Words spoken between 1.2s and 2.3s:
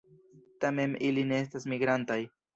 ne estas migrantaj.